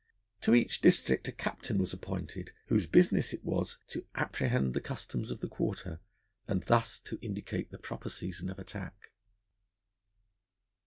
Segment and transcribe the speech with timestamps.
[0.41, 5.29] To each district a captain was appointed, whose business it was to apprehend the customs
[5.29, 5.99] of the quarter,
[6.47, 9.11] and thus to indicate the proper season of attack.